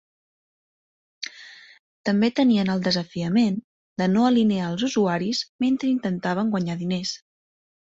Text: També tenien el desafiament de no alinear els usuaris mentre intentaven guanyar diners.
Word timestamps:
També 2.09 2.31
tenien 2.41 2.73
el 2.77 2.83
desafiament 2.89 3.63
de 4.03 4.11
no 4.17 4.27
alinear 4.33 4.67
els 4.75 4.91
usuaris 4.93 5.47
mentre 5.69 5.95
intentaven 5.97 6.55
guanyar 6.59 6.83
diners. 6.87 7.19